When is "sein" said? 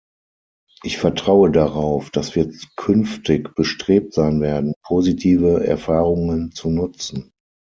4.15-4.41